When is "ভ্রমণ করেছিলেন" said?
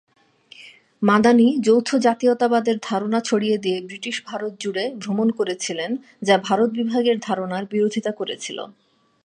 5.01-5.91